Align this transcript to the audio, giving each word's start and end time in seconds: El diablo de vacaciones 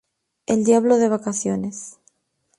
El 0.47 0.63
diablo 0.63 0.97
de 0.97 1.09
vacaciones 1.09 1.99